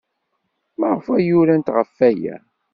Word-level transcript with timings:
Maɣef 0.79 1.05
ay 1.15 1.27
urant 1.39 1.73
ɣef 1.75 1.89
waya? 1.97 2.35